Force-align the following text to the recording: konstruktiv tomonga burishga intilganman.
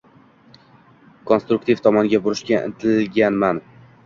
konstruktiv 1.31 1.83
tomonga 1.89 2.21
burishga 2.25 2.63
intilganman. 2.71 3.63